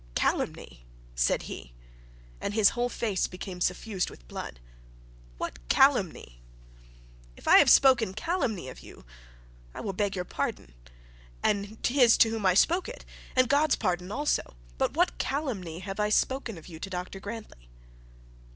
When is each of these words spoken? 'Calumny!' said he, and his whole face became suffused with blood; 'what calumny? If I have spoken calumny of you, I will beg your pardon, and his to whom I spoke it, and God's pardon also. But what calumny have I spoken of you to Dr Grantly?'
'Calumny!' 0.15 0.83
said 1.13 1.43
he, 1.43 1.73
and 2.41 2.55
his 2.55 2.69
whole 2.69 2.89
face 2.89 3.27
became 3.27 3.61
suffused 3.61 4.09
with 4.09 4.27
blood; 4.27 4.59
'what 5.37 5.59
calumny? 5.69 6.41
If 7.37 7.47
I 7.47 7.59
have 7.59 7.69
spoken 7.69 8.15
calumny 8.15 8.67
of 8.67 8.79
you, 8.79 9.05
I 9.75 9.81
will 9.81 9.93
beg 9.93 10.15
your 10.15 10.25
pardon, 10.25 10.73
and 11.43 11.77
his 11.85 12.17
to 12.17 12.31
whom 12.31 12.47
I 12.47 12.55
spoke 12.55 12.89
it, 12.89 13.05
and 13.35 13.47
God's 13.47 13.75
pardon 13.75 14.11
also. 14.11 14.55
But 14.79 14.95
what 14.95 15.19
calumny 15.19 15.81
have 15.81 15.99
I 15.99 16.09
spoken 16.09 16.57
of 16.57 16.67
you 16.67 16.79
to 16.79 16.89
Dr 16.89 17.19
Grantly?' 17.19 17.69